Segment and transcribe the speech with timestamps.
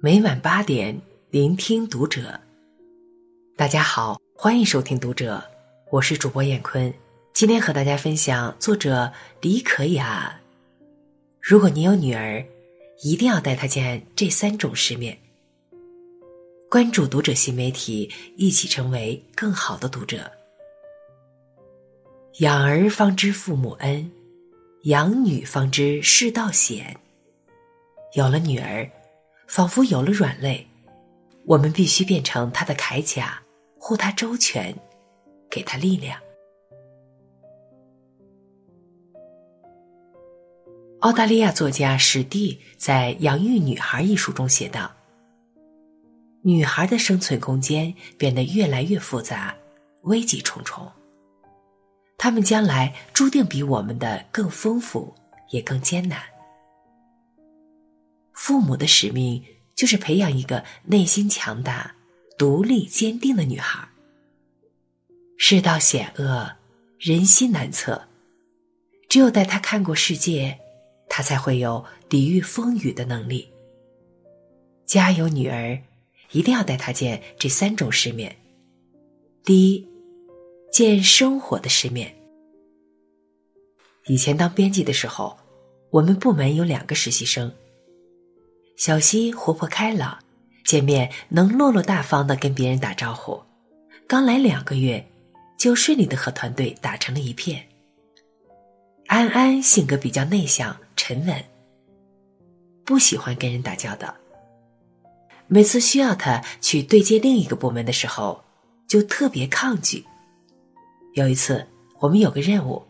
[0.00, 1.00] 每晚八点，
[1.30, 2.40] 聆听读者。
[3.56, 5.36] 大家好，欢迎收听《读者》，
[5.90, 6.92] 我是主播艳坤。
[7.32, 10.40] 今天和大家分享作者李可雅。
[11.40, 12.44] 如果你有女儿，
[13.02, 15.16] 一定要带她见这三种世面。
[16.68, 20.30] 关注《读者》新媒体，一起成为更好的读者。
[22.38, 24.10] 养儿方知父母恩，
[24.84, 26.96] 养女方知世道险。
[28.14, 28.88] 有了女儿。
[29.48, 30.66] 仿佛有了软肋，
[31.44, 33.42] 我们必须变成他的铠甲，
[33.78, 34.74] 护他周全，
[35.50, 36.18] 给他力量。
[41.00, 44.90] 澳大利亚作家史蒂在《养育女孩》一书中写道
[46.40, 49.54] ：“女孩的生存空间变得越来越复杂，
[50.04, 50.90] 危机重重。
[52.16, 55.14] 她们将来注定比我们的更丰富，
[55.50, 56.22] 也更艰难。”
[58.42, 59.40] 父母的使命
[59.76, 61.94] 就是培养一个内心强大、
[62.36, 63.88] 独立、坚定的女孩。
[65.38, 66.56] 世道险恶，
[66.98, 68.08] 人心难测，
[69.08, 70.58] 只有带她看过世界，
[71.08, 73.48] 她才会有抵御风雨的能力。
[74.86, 75.80] 家有女儿，
[76.32, 78.36] 一定要带她见这三种世面。
[79.44, 79.86] 第一，
[80.72, 82.12] 见生活的世面。
[84.06, 85.38] 以前当编辑的时候，
[85.90, 87.54] 我们部门有两个实习生。
[88.76, 90.18] 小西活泼开朗，
[90.64, 93.40] 见面能落落大方的跟别人打招呼。
[94.08, 95.06] 刚来两个月，
[95.56, 97.64] 就顺利的和团队打成了一片。
[99.06, 101.44] 安安性格比较内向沉稳，
[102.84, 104.14] 不喜欢跟人打交道。
[105.46, 108.42] 每次需要他去对接另一个部门的时候，
[108.88, 110.04] 就特别抗拒。
[111.14, 111.66] 有一次，
[112.00, 112.82] 我们有个任务，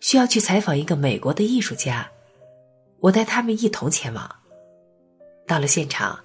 [0.00, 2.08] 需要去采访一个美国的艺术家，
[3.00, 4.37] 我带他们一同前往。
[5.48, 6.20] 到了现场，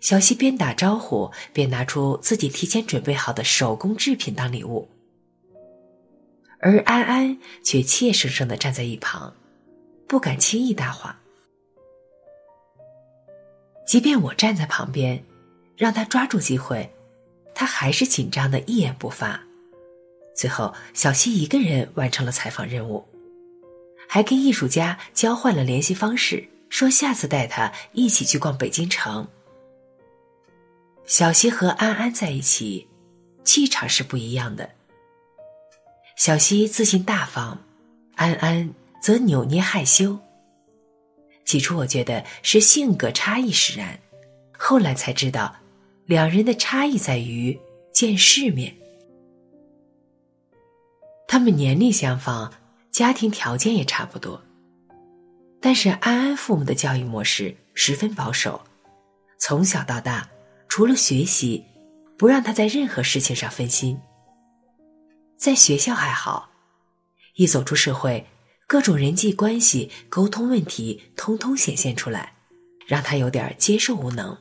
[0.00, 4.88] 小西边打招呼边拿出自己提前准备好的手工制品当礼物，
[6.58, 9.32] 而安安却怯生生的站在一旁，
[10.08, 11.20] 不敢轻易搭话。
[13.86, 15.22] 即便我站在旁边，
[15.76, 16.90] 让他抓住机会，
[17.54, 19.40] 他还是紧张的一言不发。
[20.34, 23.04] 最后，小西一个人完成了采访任务，
[24.08, 26.48] 还跟艺术家交换了联系方式。
[26.68, 29.26] 说下次带他一起去逛北京城。
[31.06, 32.86] 小西和安安在一起，
[33.44, 34.68] 气场是不一样的。
[36.16, 37.64] 小西自信大方，
[38.16, 40.18] 安安则扭捏害羞。
[41.44, 43.98] 起初我觉得是性格差异使然，
[44.58, 45.56] 后来才知道，
[46.04, 47.58] 两人的差异在于
[47.90, 48.76] 见世面。
[51.26, 52.52] 他们年龄相仿，
[52.90, 54.42] 家庭条件也差不多。
[55.60, 58.60] 但是安安父母的教育模式十分保守，
[59.38, 60.28] 从小到大，
[60.68, 61.64] 除了学习，
[62.16, 63.98] 不让他在任何事情上分心。
[65.36, 66.50] 在学校还好，
[67.34, 68.26] 一走出社会，
[68.66, 72.34] 各种人际关系、沟通问题通通显现出来，
[72.86, 74.36] 让他有点接受无能。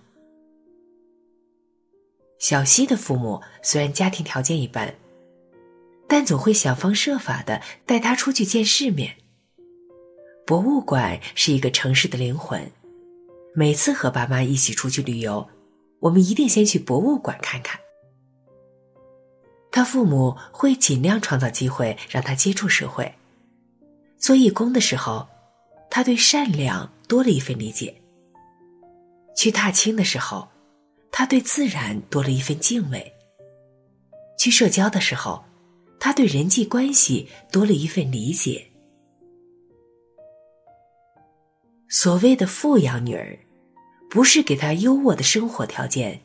[2.40, 4.94] 小西的父母虽然家庭条件一般，
[6.08, 9.18] 但总会想方设法的带他出去见世面。
[10.48, 12.72] 博物馆是一个城市的灵魂。
[13.54, 15.46] 每次和爸妈一起出去旅游，
[16.00, 17.78] 我们一定先去博物馆看看。
[19.70, 23.14] 他父母会尽量创造机会让他接触社会。
[24.18, 25.28] 做义工的时候，
[25.90, 27.94] 他对善良多了一份理解。
[29.36, 30.48] 去踏青的时候，
[31.12, 33.14] 他对自然多了一份敬畏。
[34.40, 35.44] 去社交的时候，
[36.00, 38.66] 他对人际关系多了一份理解。
[41.90, 43.40] 所谓的富养女儿，
[44.10, 46.20] 不是给她优渥的生活条件，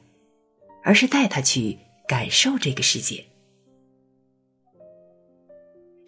[0.82, 1.78] 而是带她去
[2.08, 3.24] 感受这个世界。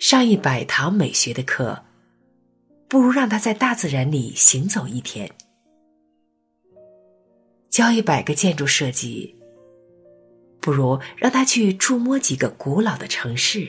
[0.00, 1.84] 上一百堂美学的课，
[2.89, 5.28] 不如让她在大自然里行走一天；
[7.71, 9.36] 教一百个建筑设计，
[10.60, 13.68] 不如让她去触摸几个古老的城市；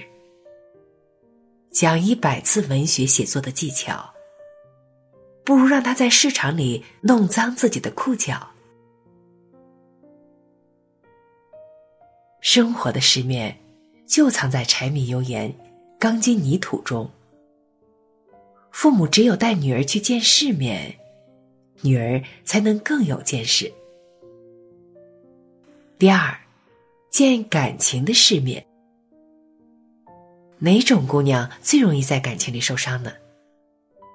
[1.72, 4.15] 讲一百次文学写作的技巧。
[5.46, 8.50] 不如让他在市场里弄脏自己的裤脚。
[12.42, 13.56] 生活的世面，
[14.08, 15.54] 就藏在柴米油盐、
[16.00, 17.10] 钢筋泥土中。
[18.72, 20.96] 父母只有带女儿去见世面，
[21.82, 23.72] 女儿才能更有见识。
[25.98, 26.38] 第二，
[27.10, 28.66] 见感情的世面。
[30.60, 33.12] 哪种姑娘最容易在感情里受伤呢？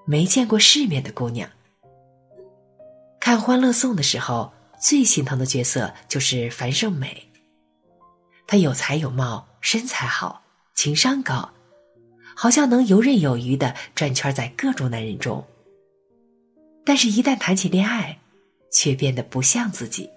[0.06, 1.48] 没见过世面的姑娘，
[3.20, 7.30] 看《欢乐颂》的时候，最心疼的角色就是樊胜美。
[8.46, 10.42] 她有才有貌，身材好，
[10.74, 11.50] 情商高，
[12.34, 15.46] 好像能游刃有余的转圈在各种男人中。
[16.84, 18.18] 但是，一旦谈起恋爱，
[18.72, 20.10] 却变得不像自己。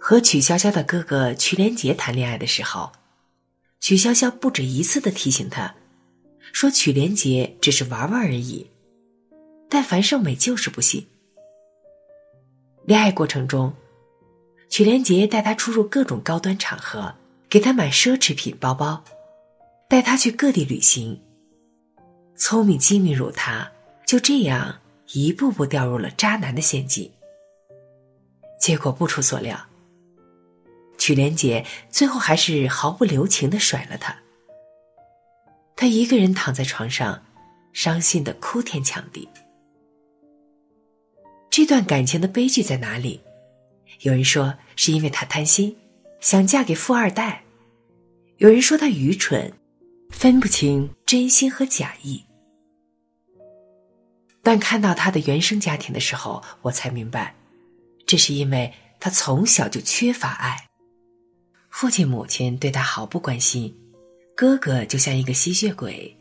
[0.00, 2.92] 和曲筱绡的哥哥曲连杰谈恋爱的时候，
[3.80, 5.74] 曲筱绡不止一次的提醒他，
[6.52, 8.70] 说曲连杰只是玩玩而已。
[9.68, 11.06] 但樊胜美就是不信。
[12.84, 13.72] 恋爱过程中，
[14.68, 17.14] 曲连杰带她出入各种高端场合，
[17.48, 19.04] 给她买奢侈品包包，
[19.88, 21.20] 带她去各地旅行。
[22.36, 23.70] 聪明机敏如他，
[24.06, 24.80] 就这样
[25.12, 27.08] 一步步掉入了渣男的陷阱。
[28.58, 29.56] 结果不出所料，
[30.98, 34.16] 曲连杰最后还是毫不留情的甩了他。
[35.80, 37.24] 他一个人躺在床上，
[37.72, 39.26] 伤心的哭天抢地。
[41.48, 43.18] 这段感情的悲剧在哪里？
[44.00, 45.74] 有人说是因为他贪心，
[46.20, 47.40] 想嫁给富二代；
[48.36, 49.54] 有人说他愚蠢，
[50.10, 52.26] 分不清真心和假意。
[54.42, 57.34] 但看到他的原生家庭的时候，我才明白，
[58.06, 60.68] 这是因为他从小就缺乏爱，
[61.70, 63.74] 父亲母亲对他毫不关心，
[64.40, 66.16] 哥哥就像一个吸血鬼，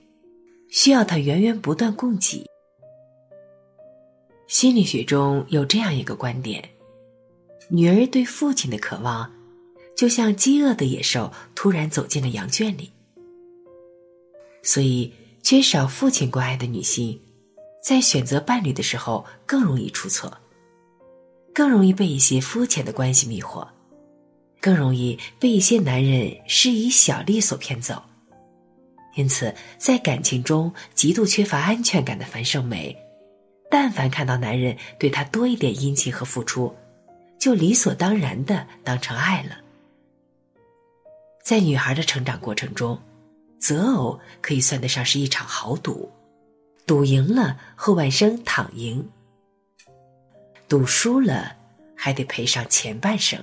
[0.68, 2.46] 需要他源源不断供给。
[4.50, 6.62] 心理学中有这样一个观点：
[7.70, 9.32] 女儿对父亲的渴望，
[9.96, 12.92] 就像饥饿的野兽突然走进了羊圈里。
[14.64, 17.18] 所以，缺少父亲关爱的女性，
[17.82, 20.38] 在选择伴侣的时候更容易出错，
[21.54, 23.66] 更容易被一些肤浅的关系迷惑，
[24.60, 28.04] 更容易被一些男人施以小利所骗走。
[29.16, 32.96] 因此，在感情中极度缺乏安全感的樊胜美。
[33.70, 36.74] 但凡看到男人对她多一点殷勤和付出，
[37.38, 39.58] 就理所当然的当成爱了。
[41.44, 43.00] 在女孩的成长过程中，
[43.60, 46.12] 择偶可以算得上是一场豪赌，
[46.86, 49.08] 赌赢了后半生躺赢，
[50.68, 51.56] 赌输了
[51.96, 53.40] 还得赔上前半生。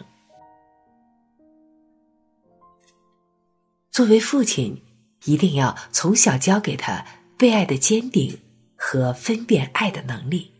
[3.91, 4.83] 作为父亲，
[5.25, 7.05] 一定要从小教给他
[7.37, 8.39] 被爱的坚定。
[8.79, 10.53] 和分辨爱的能力，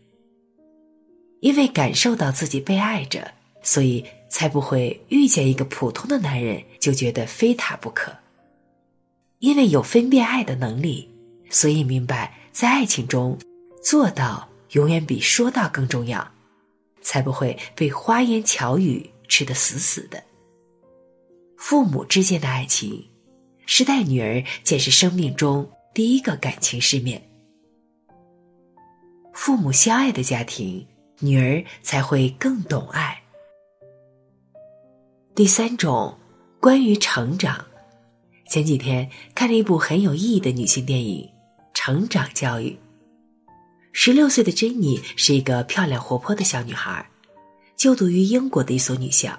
[1.39, 3.31] 因为感受到自己被爱着，
[3.61, 8.11] 所以才不会遇见一个普通的男人就觉得非他不可。
[9.37, 11.07] 因为有分辨爱的能力，
[11.51, 13.37] 所以明白在爱情中
[13.83, 16.31] 做到永远比说到更重要，
[17.01, 20.23] 才不会被花言巧语吃得死死的。
[21.55, 23.07] 父母之间的爱情，
[23.67, 27.21] 是带女儿见识生命中第一个感情世面。
[29.33, 30.87] 父母相爱的家庭，
[31.19, 33.21] 女儿才会更懂爱。
[35.35, 36.17] 第三种，
[36.59, 37.63] 关于成长。
[38.49, 41.23] 前几天看了一部很有意义的女性电影
[41.73, 42.69] 《成长教育》。
[43.91, 47.05] 十六岁的珍妮是一个漂亮活泼的小女孩，
[47.75, 49.37] 就读于英国的一所女校。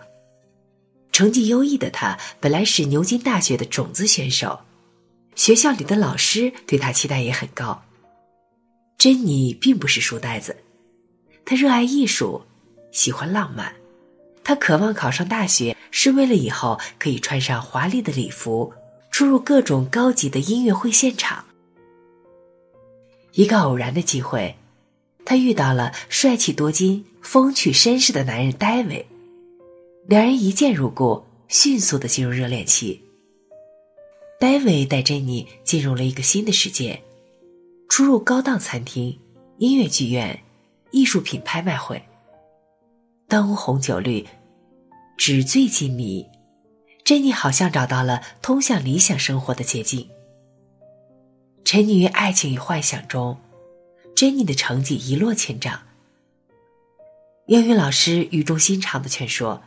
[1.19, 4.61] 成绩优异的他，本来是牛津大学的种子选手，
[5.35, 7.83] 学校里的老师对他期待也很高。
[8.97, 10.57] 珍妮并不是书呆子，
[11.45, 12.43] 她热爱艺术，
[12.93, 13.75] 喜欢浪漫，
[14.45, 18.73] 她渴望考上大学，是为了以后可以穿上华丽的礼服，
[19.11, 21.45] 出入各种高级的音乐会现场。
[23.33, 24.55] 一个偶然的机会，
[25.25, 29.08] 她遇到了帅气多金、风趣绅士的男人戴维，
[30.09, 33.05] 两人一见如故，迅速的进入热恋期。
[34.41, 37.03] 戴维带珍妮进入了一个新的世界。
[37.91, 39.21] 出入高档餐厅、
[39.59, 40.43] 音乐剧院、
[40.93, 42.03] 艺术品拍卖会，
[43.29, 44.27] 灯红酒绿，
[45.19, 46.27] 纸醉金迷，
[47.05, 50.09] 珍妮好像找到了通向理想生活的捷径。
[51.67, 53.37] 沉溺于爱情与幻想中，
[54.17, 55.79] 珍妮的成绩一落千丈。
[57.45, 59.63] 英语老师语重心长的劝说，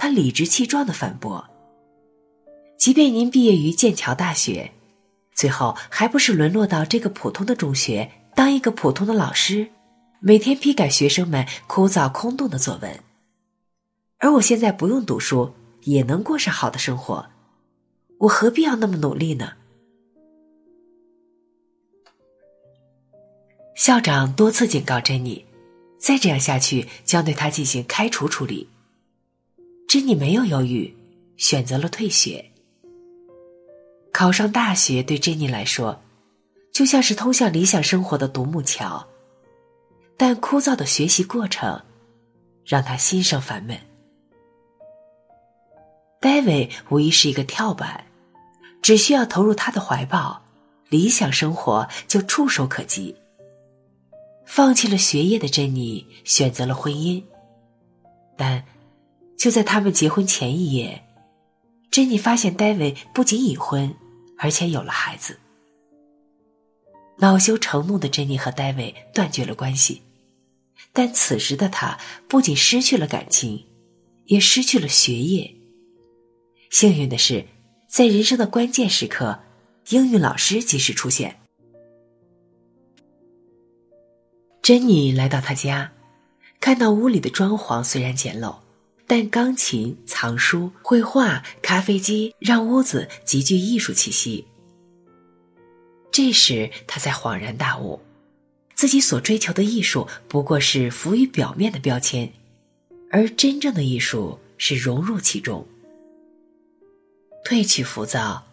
[0.00, 1.46] 他理直气壮的反驳
[2.80, 4.72] ：“即便您毕业于剑桥大学。”
[5.36, 9.68] 最后还不是沦落到这个普通的中学，当一个普通的老师，
[10.20, 12.98] 每天批改学生们枯燥空洞的作文。
[14.16, 15.52] 而我现在不用读书，
[15.82, 17.26] 也能过上好的生活，
[18.20, 19.52] 我何必要那么努力呢？
[23.76, 25.44] 校长多次警告珍妮，
[25.98, 28.66] 再这样下去将对她进行开除处理。
[29.90, 30.96] 珍妮没有犹豫，
[31.36, 32.48] 选择了退学。
[34.12, 36.00] 考上大学对珍妮来说，
[36.72, 39.04] 就像是通向理想生活的独木桥。
[40.16, 41.82] 但枯燥的学习过程
[42.64, 43.76] 让她心生烦闷。
[46.20, 48.06] 戴维无疑是一个跳板，
[48.80, 50.40] 只需要投入他的怀抱，
[50.88, 53.16] 理想生活就触手可及。
[54.46, 57.20] 放弃了学业的珍妮选择了婚姻，
[58.36, 58.64] 但
[59.40, 61.02] 就在他们结婚前一夜，
[61.90, 63.96] 珍妮发现戴维不仅已婚，
[64.36, 65.38] 而且有了孩子。
[67.16, 70.02] 恼羞成怒的珍妮和戴维断绝了关系，
[70.92, 73.64] 但此时的他不仅失去了感情，
[74.26, 75.50] 也失去了学业。
[76.70, 77.46] 幸运的是，
[77.88, 79.40] 在人生的关键时刻，
[79.88, 81.40] 英语老师及时出现。
[84.60, 85.92] 珍妮来到他家，
[86.60, 88.56] 看到屋里的装潢虽然简陋，
[89.10, 94.46] 但钢琴、藏书、绘画、咖啡机让屋子极具艺术气息。
[96.12, 98.00] 这时，他才恍然大悟，
[98.76, 102.32] 自己所追求的艺术不过是浮于表面的标签，
[103.10, 105.66] 而真正的艺术是融入其中。
[107.44, 108.46] 褪去浮躁，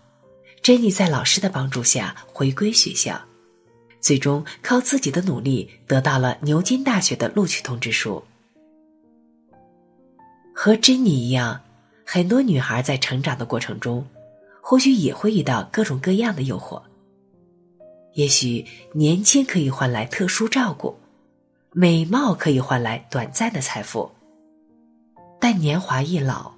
[0.64, 3.24] 珍妮在老师的帮助下回归学校，
[4.02, 8.24] 最终靠自己的努力得到了牛津大学的录取通知书。
[10.60, 11.62] 和珍妮一样，
[12.04, 14.04] 很多女孩在成长的过程中，
[14.60, 16.82] 或许也会遇到各种各样的诱惑。
[18.16, 20.98] 也许年轻可以换来特殊照顾，
[21.74, 24.10] 美貌可以换来短暂的财富，
[25.40, 26.52] 但年华易老，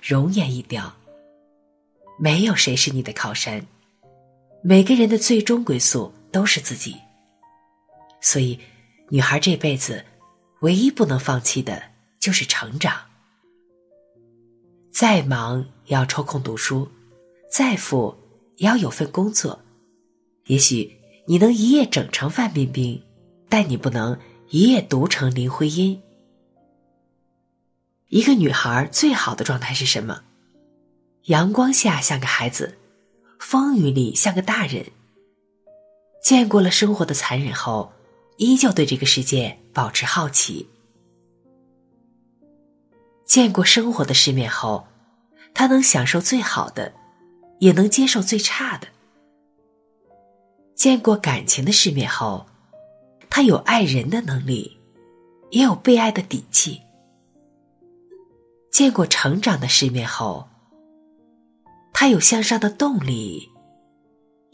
[0.00, 0.90] 容颜易凋。
[2.18, 3.66] 没有谁是你的靠山，
[4.62, 6.96] 每个人的最终归宿都是自己。
[8.22, 8.58] 所以，
[9.10, 10.02] 女孩这辈子
[10.60, 11.82] 唯一不能放弃的
[12.18, 13.11] 就是成长。
[14.92, 16.86] 再忙也要抽空读书，
[17.50, 18.14] 再富
[18.56, 19.58] 也要有份工作。
[20.46, 20.94] 也许
[21.26, 23.02] 你能一夜整成范冰冰，
[23.48, 24.18] 但你不能
[24.50, 26.00] 一夜读成林徽因。
[28.08, 30.22] 一个女孩最好的状态是什么？
[31.24, 32.76] 阳光下像个孩子，
[33.38, 34.84] 风雨里像个大人。
[36.22, 37.92] 见过了生活的残忍后，
[38.36, 40.68] 依旧对这个世界保持好奇。
[43.32, 44.86] 见过生活的世面后，
[45.54, 46.92] 他能享受最好的，
[47.60, 48.86] 也能接受最差的。
[50.74, 52.44] 见过感情的世面后，
[53.30, 54.78] 他有爱人的能力，
[55.50, 56.82] 也有被爱的底气。
[58.70, 60.46] 见过成长的世面后。
[61.94, 63.48] 他有向上的动力，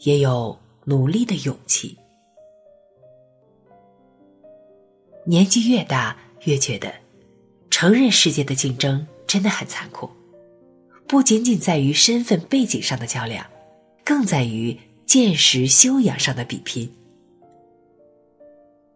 [0.05, 1.97] 也有努力的勇气。
[5.25, 6.93] 年纪越大，越觉得
[7.79, 10.09] 承认世界的竞争真的很残酷，
[11.07, 13.45] 不仅仅在于身份背景上的较量，
[14.03, 16.93] 更在于见识修养上的比拼。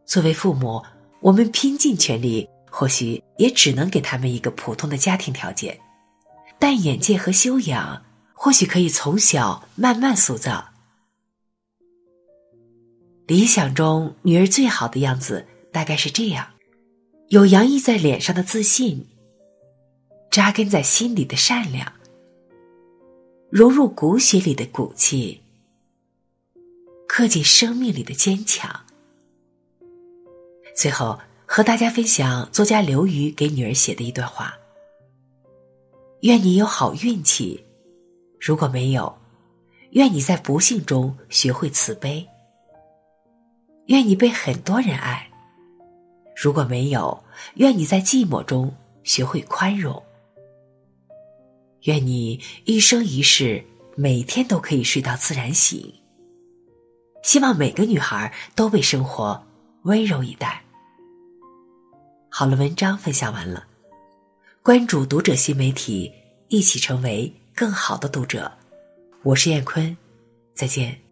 [0.06, 0.84] 作为父母，
[1.22, 5.80] 我们拼尽全力，或许也只能给他们一个普通的家庭条件，
[6.60, 8.04] 但眼界和修养。
[8.34, 10.72] 或许可以从小慢慢塑造。
[13.28, 16.48] 理想中女儿最好的样子大概是这样：
[17.34, 19.08] 有洋溢在脸上的自信，
[20.30, 21.92] 扎根在心里的善良，
[23.50, 25.42] 融入骨血里的骨气，
[27.08, 28.86] 刻进生命里的坚强。
[30.76, 34.54] 最后和大家分享作家刘瑜给女儿写的一段话：
[36.20, 37.66] 愿你有好运气。
[38.40, 39.18] 如果没有，
[39.94, 42.28] 愿你在不幸中学会慈悲；
[43.88, 45.32] 愿你被很多人爱。
[46.36, 47.24] 如果没有，
[47.56, 50.02] 愿你在寂寞中学会宽容；
[51.84, 53.64] 愿你一生一世
[53.96, 55.94] 每天都可以睡到自然醒。
[57.24, 59.44] 希望每个女孩都被生活
[59.84, 60.64] 温柔以待。
[62.30, 63.66] 好了，文章分享完了，
[64.62, 66.12] 关注读者新媒体，
[66.50, 67.34] 一起成为。
[67.56, 68.52] 更好的读者，
[69.22, 69.96] 我是燕坤，
[70.56, 71.03] 再见。